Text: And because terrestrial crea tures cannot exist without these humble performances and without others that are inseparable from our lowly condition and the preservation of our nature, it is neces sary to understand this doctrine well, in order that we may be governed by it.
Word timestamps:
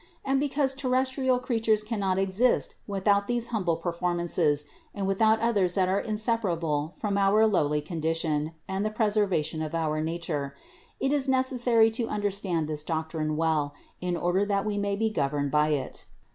And 0.25 0.39
because 0.39 0.73
terrestrial 0.73 1.37
crea 1.37 1.59
tures 1.61 1.85
cannot 1.85 2.17
exist 2.17 2.73
without 2.87 3.27
these 3.27 3.49
humble 3.49 3.75
performances 3.77 4.65
and 4.95 5.05
without 5.05 5.39
others 5.41 5.75
that 5.75 5.87
are 5.87 5.99
inseparable 5.99 6.95
from 6.97 7.19
our 7.19 7.45
lowly 7.45 7.81
condition 7.81 8.53
and 8.67 8.83
the 8.83 8.89
preservation 8.89 9.61
of 9.61 9.75
our 9.75 10.01
nature, 10.01 10.55
it 10.99 11.13
is 11.13 11.27
neces 11.27 11.59
sary 11.59 11.91
to 11.91 12.07
understand 12.07 12.67
this 12.67 12.81
doctrine 12.81 13.37
well, 13.37 13.75
in 14.01 14.17
order 14.17 14.43
that 14.43 14.65
we 14.65 14.75
may 14.79 14.95
be 14.95 15.11
governed 15.11 15.51
by 15.51 15.67
it. 15.67 16.07